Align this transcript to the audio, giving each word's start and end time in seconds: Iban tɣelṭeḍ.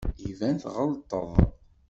Iban 0.29 0.55
tɣelṭeḍ. 0.63 1.31